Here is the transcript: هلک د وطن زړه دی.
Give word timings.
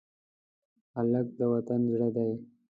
هلک 0.95 1.27
د 1.39 1.41
وطن 1.53 1.81
زړه 1.91 2.09
دی. 2.15 2.31